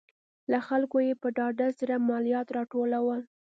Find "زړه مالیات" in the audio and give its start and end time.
1.79-2.47